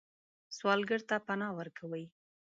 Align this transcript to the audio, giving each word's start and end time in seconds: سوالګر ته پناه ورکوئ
سوالګر 0.57 1.01
ته 1.09 1.15
پناه 1.27 1.53
ورکوئ 1.59 2.05